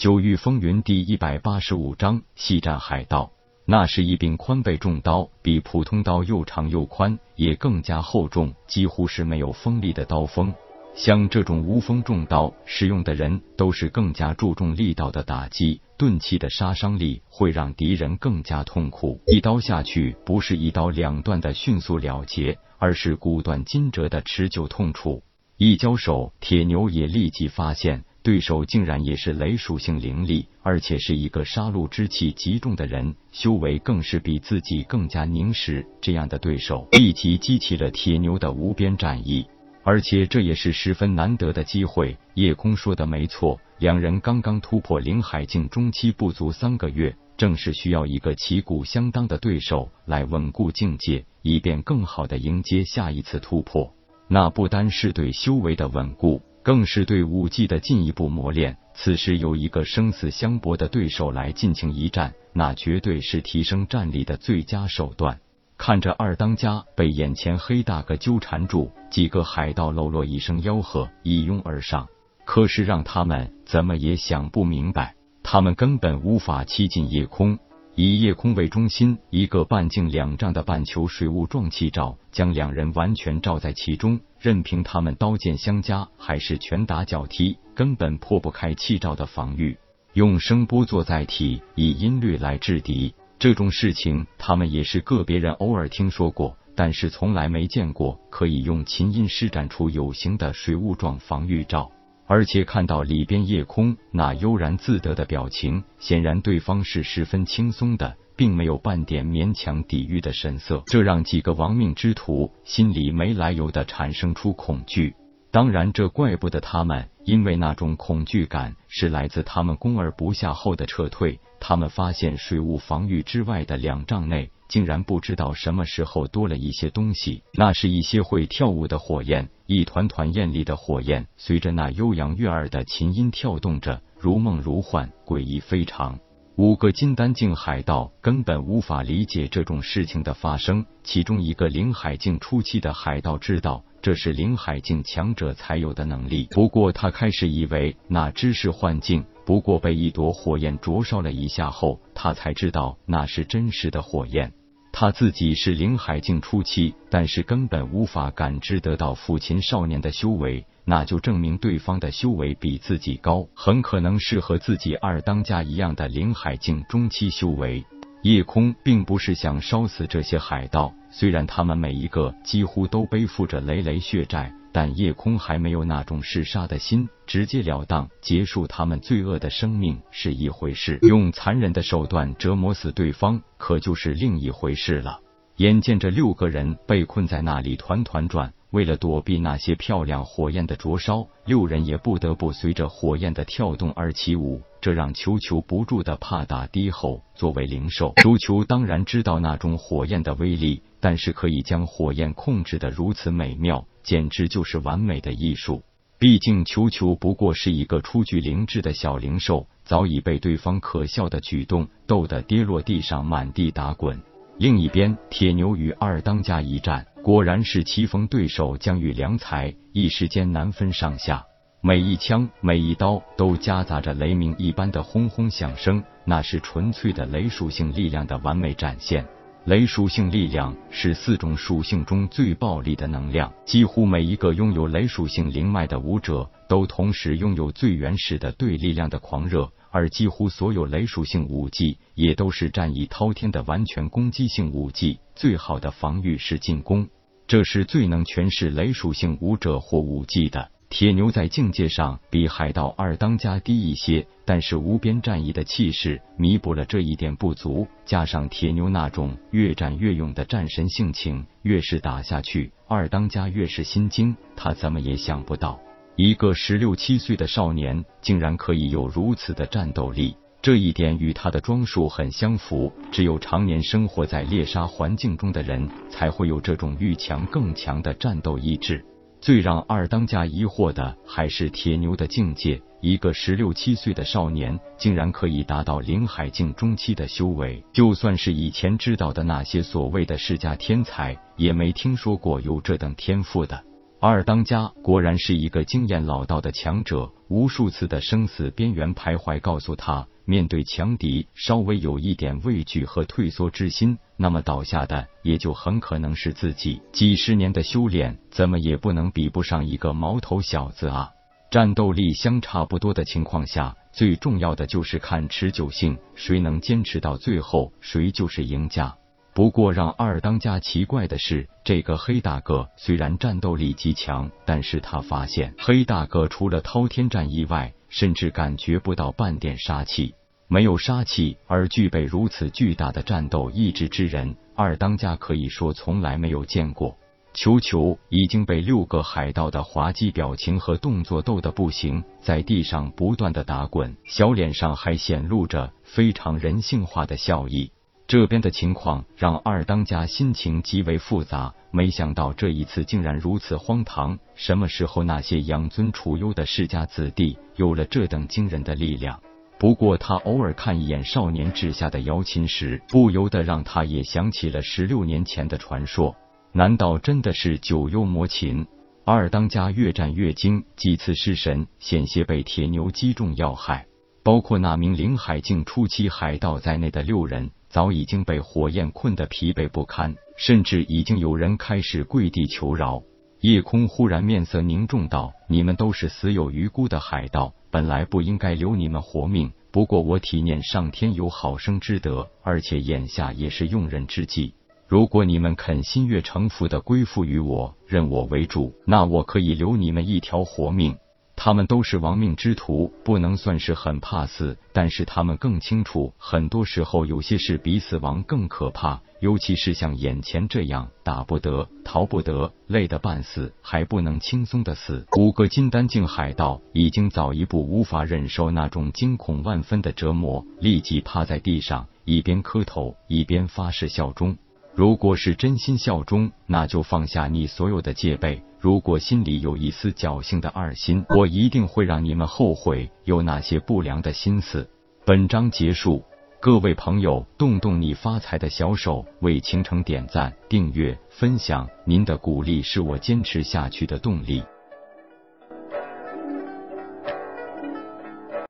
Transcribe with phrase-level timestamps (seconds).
[0.00, 3.32] 九域风云第一百八十五章：细战海盗。
[3.66, 10.54] 那是一柄宽背重刀，比普通刀又长又宽，也更加厚重，几乎是没有锋利的刀锋。
[10.94, 19.20] 像这种无锋重刀，使用的人都是更加注重力道的打击，钝器的杀伤力会让敌人更加痛苦。
[19.26, 25.22] 一刀下去，不是一刀两断的迅速了结，而是骨断筋折的持久痛楚。
[25.58, 28.06] 一交手，铁牛也立即发现。
[28.22, 35.86] 对手竟然也是雷属性灵力，而且是一个杀戮之气极重的人，修为更是比自己更加凝实。
[36.02, 39.46] 这样的对手立即激起了铁牛的无边战意，
[39.82, 42.16] 而且这也是十分难得的机会。
[42.34, 53.90] 夜空说的没错，两人刚刚突破灵海境中期不足三个月，正是需要一个旗鼓相当的对手来稳固境界，以便更好的迎接下一次突破。
[54.28, 56.42] 那不单是对修为的稳固。
[56.62, 58.76] 更是对武技的进一步磨练。
[58.94, 65.38] 此时有一个生死相搏的对手来进行一战，那绝对是提升战力的最佳手段。
[65.78, 72.06] 看着二当家被眼前黑大哥纠缠住，几个海盗喽啰一声吆喝，一拥而上。
[72.44, 77.58] 可是让他们怎么也想不明白，他们根本无法欺进夜空。
[78.02, 84.18] 以夜空为中心，一个半径两丈的半球水雾状气罩将两人完全罩在其中。
[84.38, 89.76] 任凭他们刀剑相加，还是拳打脚踢，根本破不开气罩的防御。
[90.14, 101.92] 用声波做载体，以音律来制敌，这种事情他们也是个别人偶尔听说过，但是从来没见过可以用琴音施展出有形的水雾状防御罩。
[102.32, 108.16] 而且看到里边夜空那悠然自得的表情，显然对方是十分轻松的。
[108.36, 115.14] 并没有半点勉强抵御的神色，这让几个亡命之徒心里没来由的产生出恐惧。
[115.50, 121.38] 当然，这怪不得他们，因为那种恐惧感是来自他们攻而不下后的撤退。
[121.60, 136.18] 他们发现水雾防御之外的两丈内，竟然不知道什么时候多了一些东西，那是一些会跳舞的火焰，一团团艳丽的火焰，随着那悠扬悦耳的琴音跳动着，如梦如幻，诡异非常。
[136.56, 140.84] 五个金丹境海盗根本无法理解这种事情的发生。
[141.02, 149.24] 其中一个灵海境初期的海盗知道这是灵海境强者才有的能力，不过他开始以为那只是幻境。
[149.46, 154.52] 不过被一朵火焰灼烧了一下后，他才知道那是真实的火焰。
[155.00, 160.66] 他自己是灵海境初期，但是根本无法感知得到父亲少年的修为。
[160.84, 167.82] 那就证明对方的修为比自己高，很可能是和自己二当家一样的灵海境中期修为。
[168.20, 185.20] 夜空并不是想烧死这些海盗，虽然他们每一个几乎都背负着累累血债，但夜空还没有那种嗜杀的心，直截了当结束他们罪恶的生命是一回事，用残忍的手段折磨死对方可就是另一回事了。
[185.56, 188.52] 眼见着六个人被困在那里团团转。
[188.70, 197.22] 为了躲避那些漂亮火焰的灼烧，六人也不得不随着火焰的跳动而起舞，这让球球不住的怕打低吼。
[197.34, 205.82] 作为灵兽，足球当然知道那种火焰的威力，但是可以将火焰控制的如此美妙，简直就是完美的艺术。
[206.18, 214.20] 毕竟球球不过是一个初具灵智的小灵兽，早已被对方可笑的举动逗得跌落地上，满地打滚。
[214.60, 217.06] 另一边，铁牛与二当家一战。
[217.22, 221.42] 果然是棋逢对手，将遇良才，一时间难分上下。
[221.80, 229.26] 每一枪，每一刀都夹杂着雷鸣一般的轰轰响声，那是纯粹的雷属性力量的完美展现。
[229.64, 239.72] 雷属性力量是四种属性中最暴力的能量，几乎每一个拥有雷属性灵脉的武者，都同时拥有最原始的对力量的狂热。
[239.90, 247.08] 而几乎所有雷属性武技也都是战意滔天的完全攻击性武技，最好的防御是进攻，
[247.46, 250.70] 这是最能诠释雷属性武者或武技的。
[250.88, 264.36] 铁牛在境界上比海盗二当家低一些，但是无边战意的气势弥补了这一点不足，加上铁牛那种越战越勇的战神性情，越是打下去，二当家越是心惊。
[264.56, 265.78] 他怎么也想不到。
[266.16, 272.92] 一个十六七岁的少年竟然可以有如此的战斗力，这一点与他的装束很相符。
[273.10, 279.04] 只有常年生活在猎杀环境中的人，才会有这种愈强更强的战斗意志。
[279.40, 287.82] 最让二当家疑惑的还是铁牛的境界，一个十六七岁的少年竟然可以达到灵海境中期的修为。
[287.94, 293.82] 就算是以前知道的那些所谓的世家天才，也没听说过有这等天赋的。
[294.22, 307.00] 二当家果然是一个经验老道的强者，无数次的生死边缘徘徊，告诉他，面对强敌，稍微有一点畏惧和退缩之心，那么倒下的也就很可能是自己。
[307.12, 311.30] 几十年的修炼，怎么也不能比不上一个毛头小子啊！
[311.70, 319.16] 战斗力相差不多的情况下，最重要的就是看持久性，谁能坚持到最后，谁就是赢家。
[319.60, 330.34] 不过，让二当家奇怪的是，这个黑大个虽然战斗力极强，但是他发现黑大个除了滔天战意外，甚至感觉不到半点杀气。
[330.66, 337.18] 没有杀气而具备如此巨大的战斗意志之人，二当家可以说从来没有见过。
[337.52, 347.92] 球球已经被六个海盗的滑稽表情和动作逗得不行，在地上不断的打滚，小脸上还显露着非常人性化的笑意。
[348.30, 354.38] 这边的情况让二当家心情极为复杂，没想到这一次竟然如此荒唐。
[354.54, 359.42] 什么时候那些养尊处优的世家子弟有了这等惊人的力量？
[359.80, 366.36] 不过他偶尔看一眼少年掷下的瑶琴时，不由得让他也想起了十六年前的传说。
[366.70, 368.86] 难道真的是九幽魔琴？
[369.24, 374.06] 二当家越战越精，几次失神，险些被铁牛击中要害。
[374.44, 377.72] 包括那名领海境初期海盗在内的六人。
[377.90, 383.22] 早已经被火焰困得疲惫不堪，甚至已经有人开始跪地求饶。
[383.60, 389.72] 夜空忽然面色凝重道：“你们都是死有余辜的海盗，本来不应该留你们活命。
[389.90, 394.72] 不过我体念上天有好生之德，而且眼下也是用人之际。
[395.08, 401.16] 如果你们肯心悦诚服的归附于我，认我为主，那我可以留你们一条活命。”
[401.62, 415.26] 他们都是亡命之徒，不能算是很怕死，但是他们更清楚，很多时候有些事比死亡更可怕，尤其是像眼前这样打不得、逃不得、累得半死还不能轻松的死。
[415.36, 424.56] 五个金丹境海盗已经早一步无法忍受那种惊恐万分的折磨，立即趴在地上，一边磕头一边发誓效忠。
[424.94, 434.90] 如果是真心效忠，那就放下你所有的戒备；如果心里有一丝侥幸的二心，我一定会让你们后悔有那些不良的心思。
[435.24, 436.24] 本章结束，
[436.60, 444.62] 各位朋友，动动你发财的小手，为倾城点赞、订阅、分享，您的鼓励是我坚持下去的动力。